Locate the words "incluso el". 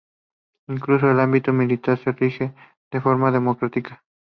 0.67-1.19